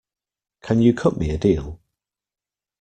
Can 0.63 0.81
you 0.81 0.95
cut 0.95 1.17
me 1.17 1.29
a 1.29 1.37
deal? 1.37 1.79